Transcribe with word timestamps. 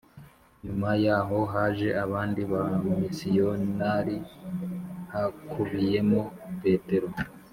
Nyuma 0.63 0.89
yaho 1.05 1.37
haje 1.53 1.89
abandi 2.03 2.41
bamisiyonari 2.51 4.15
hakubiyemo 5.13 6.21
Petero 6.61 7.09